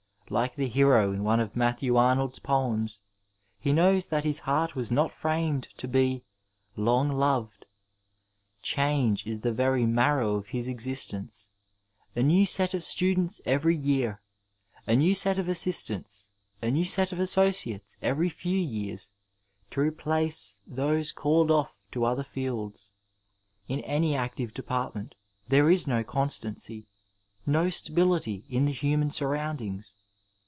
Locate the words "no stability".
27.45-28.45